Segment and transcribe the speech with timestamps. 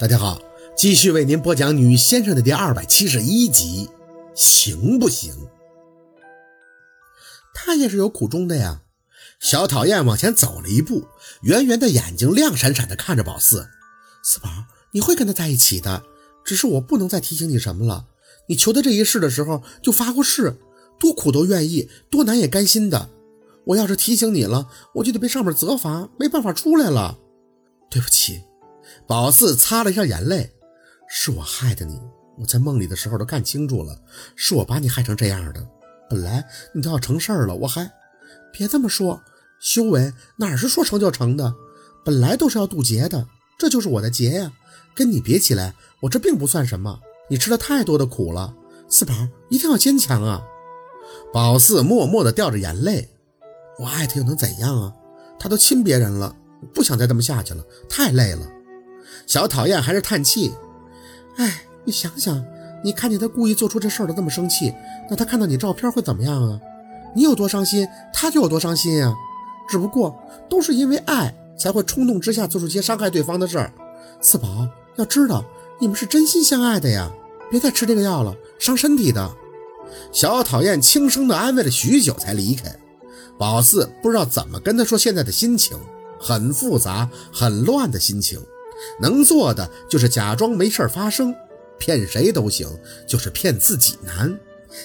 [0.00, 0.40] 大家好，
[0.74, 3.90] 继续为您播讲《女先生》的第二百七十一集，
[4.34, 5.30] 行不行？
[7.52, 8.80] 他也是有苦衷的呀。
[9.38, 11.04] 小讨厌往前走了一步，
[11.42, 13.68] 圆圆的眼睛亮闪闪的看着宝四。
[14.22, 14.48] 四宝，
[14.92, 16.02] 你会跟他在一起的，
[16.46, 18.06] 只是我不能再提醒你什么了。
[18.48, 20.56] 你求他这一世的时候就发过誓，
[20.98, 23.10] 多苦都愿意，多难也甘心的。
[23.66, 27.18] 我要是提醒你了，我就得被上面责罚，没办法出来了。
[27.90, 28.40] 对不起。
[29.10, 30.52] 宝四擦了一下眼泪，
[31.08, 32.00] 是我害的你。
[32.38, 34.00] 我在梦里的时候都看清楚了，
[34.36, 35.66] 是我把你害成这样的。
[36.08, 37.90] 本来你都要成事儿了，我还……
[38.52, 39.20] 别这么说，
[39.58, 41.52] 修为哪是说成就成的？
[42.04, 43.26] 本来都是要渡劫的，
[43.58, 44.52] 这就是我的劫呀。
[44.94, 47.00] 跟你比起来，我这并不算什么。
[47.28, 48.54] 你吃了太多的苦了，
[48.88, 49.12] 四宝
[49.48, 50.40] 一定要坚强啊！
[51.32, 53.08] 宝四默默地掉着眼泪。
[53.76, 54.94] 我爱他又能怎样啊？
[55.36, 56.36] 他都亲别人了，
[56.72, 58.48] 不想再这么下去了，太累了。
[59.30, 60.52] 小讨厌还是叹气，
[61.36, 62.44] 哎，你想想，
[62.82, 64.74] 你看见他故意做出这事儿的这么生气，
[65.08, 66.60] 那他看到你照片会怎么样啊？
[67.14, 69.14] 你有多伤心，他就有多伤心呀。
[69.68, 73.72] 只不过都是因为爱，才会冲动之下做出些伤害对方的事儿。
[74.20, 75.44] 四宝要知道，
[75.78, 77.08] 你们是真心相爱的呀，
[77.52, 79.30] 别再吃这个药了，伤身体的。
[80.10, 82.76] 小讨厌轻声的安慰了许久才离开。
[83.38, 85.78] 宝四不知道怎么跟他说现在的心情，
[86.18, 88.40] 很复杂、很乱的心情。
[89.00, 91.34] 能做的就是假装没事发生，
[91.78, 92.68] 骗谁都行，
[93.06, 94.38] 就是骗自己难。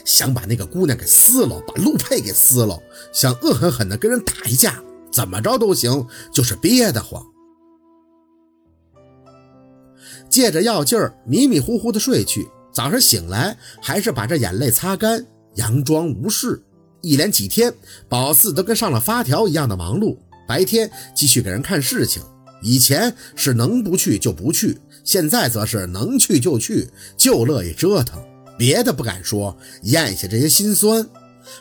[0.03, 2.81] 想把那个姑娘给撕了，把陆佩给撕了，
[3.13, 7.23] 想恶狠狠地跟人打一架，怎么着都行，就是憋得慌。
[10.29, 12.49] 借着药劲儿，迷迷糊糊的睡去。
[12.73, 16.61] 早上醒来，还是把这眼泪擦干，佯装无事。
[17.01, 17.73] 一连几天，
[18.09, 22.21] 宝四都跟上了发条一样的忙碌，白天继续给人看事情。
[22.61, 28.23] 以前是能不去就不去，现在则是能去就去，就乐意折腾，
[28.57, 31.07] 别的不敢说，咽下这些心酸。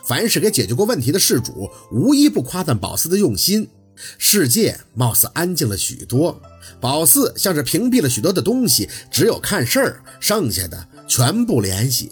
[0.03, 3.69] 凡是给解决过问题的事主，无一不夸赞宝四的用心。
[4.17, 6.41] 世界貌似安静了许多，
[6.81, 12.11] 宝四像是屏蔽了许多的东西，只有看事儿，剩下的全部联系。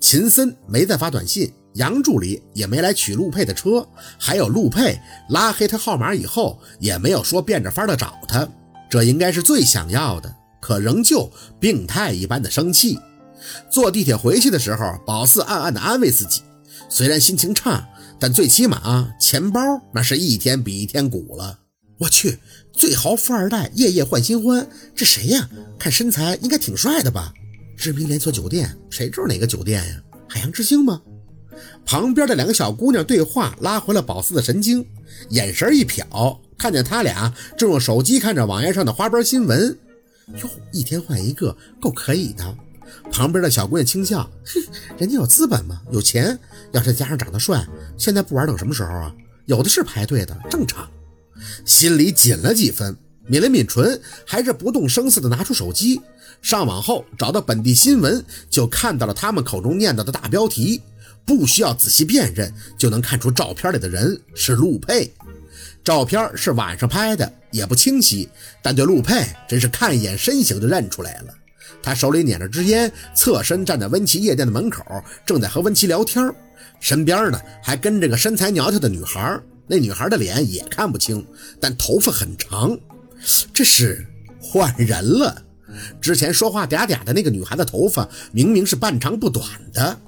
[0.00, 1.52] 秦森没再发短信。
[1.74, 3.86] 杨助理也没来取陆佩的车，
[4.18, 8.48] 还有陆佩拉黑他号码以后，也没有说变着法的找他，
[8.88, 12.98] 这应该是最想要的，可仍旧病态一般的生气。
[13.70, 16.42] 坐地铁回去的时候，宝四暗暗的安慰自己，
[16.88, 19.60] 虽然心情差，但最起码钱包
[19.92, 21.58] 那是一天比一天鼓了。
[21.98, 22.38] 我去，
[22.72, 25.48] 最豪富二代夜夜换新欢，这谁呀？
[25.78, 27.32] 看身材应该挺帅的吧？
[27.76, 30.02] 知名连锁酒店，谁知道哪个酒店呀？
[30.28, 31.02] 海洋之星吗？
[31.84, 34.86] 旁边的两个小姑娘对话拉回了宝四的神经，
[35.30, 39.78] 眼神一瞟，看见他俩正用手机看着网页上的花边新闻。
[40.42, 42.56] 哟，一天换一个，够可以的。
[43.12, 44.62] 旁边的小姑娘轻笑，哼，
[44.98, 46.38] 人家有资本嘛，有钱。
[46.72, 47.66] 要是加上长得帅，
[47.98, 49.14] 现在不玩等什么时候啊？
[49.46, 50.88] 有的是排队的，正常。
[51.64, 56.00] 心里紧了几分，抿了抿唇，还是不动声色的拿出手机，
[56.40, 60.80] 上网后找到本地新闻，就看到了他们口中念叨的大标题。
[61.26, 65.12] 不需要仔细辨认就能看出照片里的人是陆佩。
[65.82, 68.28] 照片是晚上拍的，也不清晰，
[68.62, 71.34] 但对陆佩真是看一眼身形就认出来了。
[71.82, 74.82] 他手里捻着支烟，侧身站在温琪夜店的门口，
[75.26, 76.34] 正在和温琪聊天，
[76.80, 79.38] 身边呢还跟着个身材苗条的女孩。
[79.66, 81.26] 那女孩的脸也看不清，
[81.60, 82.78] 但头发很长，
[83.52, 84.06] 这是
[84.40, 85.42] 换人了。
[86.00, 89.98] 之前说话嗲嗲的那个女孩的头发明明是半长不短的。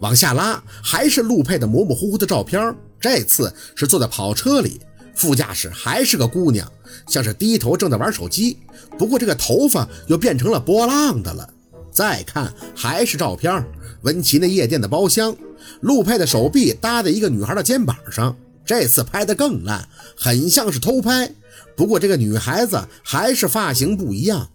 [0.00, 2.74] 往下拉，还是陆佩的模模糊糊的照片。
[3.00, 4.80] 这次是坐在跑车里，
[5.14, 6.70] 副驾驶还是个姑娘，
[7.06, 8.58] 像是低头正在玩手机。
[8.98, 11.48] 不过这个头发又变成了波浪的了。
[11.90, 13.64] 再看，还是照片，
[14.02, 15.36] 温琪那夜店的包厢，
[15.80, 18.36] 陆佩的手臂搭在一个女孩的肩膀上。
[18.64, 21.30] 这次拍的更烂，很像是偷拍。
[21.76, 24.48] 不过这个女孩子还是发型不一样，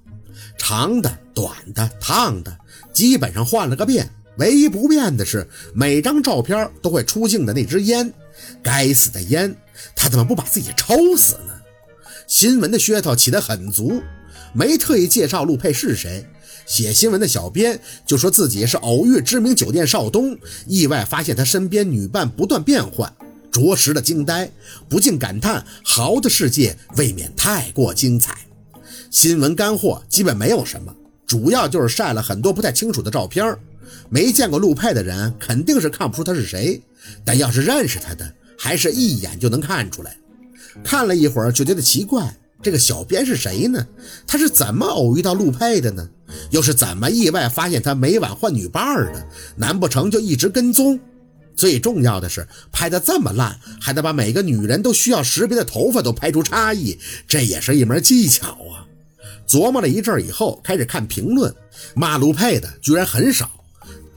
[0.58, 2.58] 长的、短的、烫的，
[2.92, 4.10] 基本上换了个遍。
[4.40, 8.12] 唯一不变的是，每张照片都会出镜的那支烟。
[8.64, 9.56] 该死的烟，
[9.96, 11.54] 他怎么不把自己抽死呢？
[12.26, 14.02] 新闻的噱头起得很足，
[14.54, 16.26] 没特意介绍陆佩是谁。
[16.66, 20.38] 写新闻的小编就说自己是偶遇知名酒店少东，
[20.68, 23.12] 意外发现他身边女伴不断变换，
[23.52, 24.50] 着实的惊呆，
[24.88, 28.38] 不禁感叹豪的世界未免太过精彩。
[29.12, 30.96] 新闻干货基本没有什么，
[31.26, 33.58] 主要就是晒了很多不太清楚的照片。
[34.10, 36.82] 没见过陆佩的人肯定是看不出他是谁，
[37.24, 40.16] 但要是认识他的，还是一眼就能看出来。
[40.84, 43.86] 看了一会儿就觉得奇怪，这个小编是谁呢？
[44.28, 46.08] 他是怎么偶遇到陆佩的呢？
[46.52, 49.28] 又是怎么意外发现他每晚换女伴的？
[49.56, 51.00] 难不成就一直跟踪？
[51.56, 56.98] 最重要的是，拍的这么烂，还得把每个女人都需要识别的头发都拍出差异，
[57.28, 58.88] 这也是一门技巧啊！
[59.48, 61.54] 琢磨了一阵以后，开始看评论，
[61.96, 63.50] 骂陆佩的居然很少，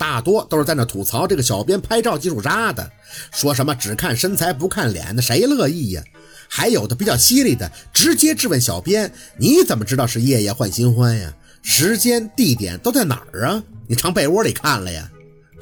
[0.03, 2.91] 大多都是在那吐槽这个小编拍照技术渣的，
[3.31, 6.03] 说什么只看身材不看脸的，谁乐意呀？
[6.49, 11.33] 还有的比较犀利的，直接质问小编：“你怎么知道是夜夜换新欢呀？
[11.63, 13.63] 时间、地点都在哪儿啊？
[13.87, 15.09] 你藏被窝里看了呀？”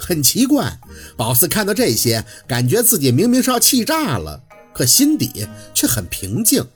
[0.01, 0.81] 很奇怪，
[1.19, 4.43] 宝四看到这些，感觉自己明明是要气炸了，
[4.73, 6.67] 可心底却很平静，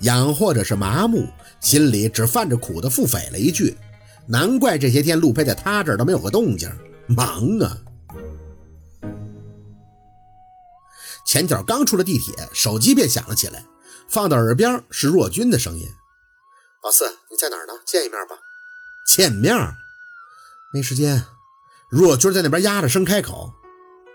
[0.00, 1.28] 养或者是麻木，
[1.60, 3.76] 心里只泛着苦的腹诽了一句
[4.30, 6.70] ：“难怪这些天陆佩在他这儿都没有个动静，
[7.08, 7.76] 忙啊。”
[11.26, 13.64] 前脚刚出了地铁，手机便响了起来，
[14.08, 15.88] 放到耳边是若君的声音
[16.82, 17.74] ：“老四，你在哪儿呢？
[17.84, 18.38] 见一面吧。”
[19.06, 19.54] 见面？
[20.72, 21.24] 没时间。
[21.88, 23.52] 若君在那边压着声开口：“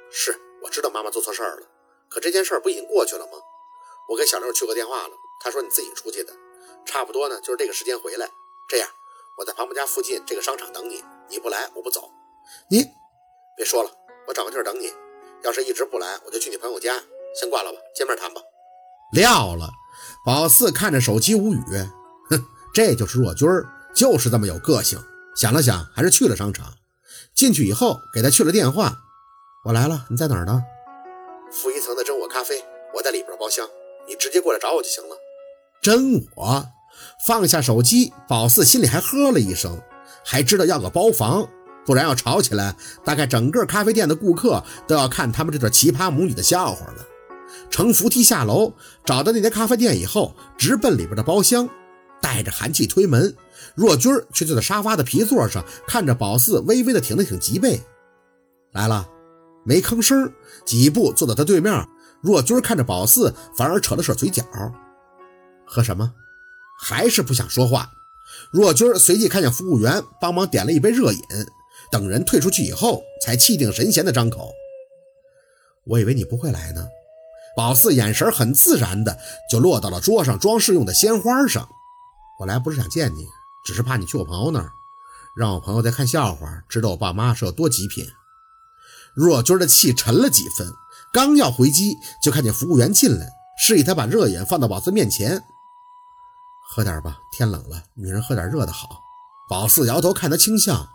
[0.10, 1.68] 是，我知道妈妈做错事儿了，
[2.10, 3.34] 可这件事儿不已经过去了吗？
[4.10, 6.34] 我给小六去过电话了，他说你自己出去的，
[6.86, 8.30] 差不多呢，就是这个时间回来。
[8.68, 8.90] 这样，
[9.38, 12.10] 我在庞博家附近这个商场等你，你不来我不走。
[12.70, 12.86] 你
[13.56, 13.90] 别说了，
[14.28, 14.92] 我找个地儿等你。”
[15.44, 16.96] 要是一直不来，我就去你朋友家。
[17.40, 18.42] 先挂了吧，见面谈吧。
[19.12, 19.70] 撂了。
[20.26, 21.62] 宝四看着手机无语，
[22.30, 22.44] 哼，
[22.74, 24.98] 这就是若君儿，就是这么有个性。
[25.36, 26.74] 想了想，还是去了商场。
[27.36, 28.94] 进去以后，给他去了电话。
[29.66, 30.64] 我来了，你在哪儿呢？
[31.52, 32.64] 负一层的真我咖啡，
[32.96, 33.70] 我在里边包厢，
[34.08, 35.16] 你直接过来找我就行了。
[35.82, 36.66] 真我。
[37.26, 39.82] 放下手机，宝四心里还呵了一声，
[40.24, 41.48] 还知道要个包房。
[41.86, 47.06] 不然要吵起来，大概整个咖啡店的顾客都要看他们这对奇葩母女的笑话了。
[47.70, 48.74] 乘扶梯下楼，
[49.06, 51.70] 找到那家咖啡店以后，直奔里边的包厢，
[52.22, 53.36] 带着寒气推门。
[53.76, 57.80] 若君却坐在沙发的皮座上，看着宝四，微微的挺了挺脊背。
[58.72, 59.08] 来了，
[59.64, 60.34] 没吭声，
[60.66, 61.88] 几步坐到他对面。
[62.22, 64.44] 若君看着宝四，反而扯了扯嘴角。
[65.66, 66.12] 喝什么？
[66.78, 67.92] 还是不想说话。
[68.52, 71.22] 若君随即看见服务员，帮忙点了一杯热饮。
[71.92, 74.52] 等人退出去以后，才气定神闲地张口
[75.86, 76.88] ：“我以为你不会来呢。”
[77.56, 79.18] 宝四眼神很自然的
[79.50, 81.70] 就落到了桌上装饰用的鲜花上。
[82.40, 83.26] 我来不是想见你，
[83.66, 84.74] 只是怕你去我朋友那儿，
[85.38, 88.06] 让我朋友在看笑话，知道我爸妈是有多极品。
[89.14, 90.74] 若君的气沉了几分，
[91.14, 95.42] 刚要回击，就看见服务员进来，示意他把热饮放到宝四面前
[96.74, 99.02] ：“喝点吧，天冷了，女人喝点热的好。”
[99.50, 100.90] 宝四摇头，看他轻笑。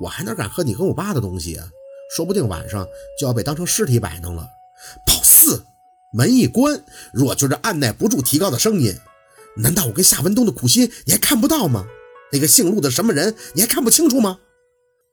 [0.00, 1.68] 我还哪敢喝你跟我爸的东西啊？
[2.14, 2.86] 说不定晚上
[3.18, 4.46] 就要被当成尸体摆弄了。
[5.04, 5.64] 宝四，
[6.14, 8.96] 门一关，若君这按耐不住提高的声音
[9.58, 11.84] ：“难道我跟夏文东的苦心你还看不到吗？
[12.30, 14.38] 那个姓陆的什么人你还看不清楚吗？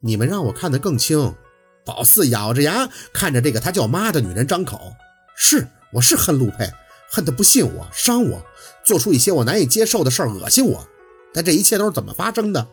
[0.02, 1.36] 你们让我看得更清。”
[1.84, 4.94] 宝四咬着牙看着这个他叫妈的女人张口
[5.36, 6.72] ：“是，我是恨陆佩，
[7.16, 8.46] 恨他不信我，伤我，
[8.84, 10.86] 做出一些我难以接受的事儿，恶心我。
[11.34, 12.68] 但这一切都是怎么发生的？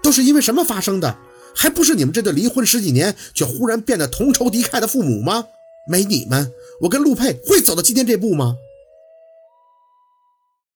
[0.00, 1.18] 都是因为什么发生的？”
[1.56, 5.46] 还不是你们这对离婚十几年却忽然变得同仇敌忾的父母吗？
[5.84, 6.52] 没你们，
[6.82, 8.54] 我跟陆佩会走到今天这步吗？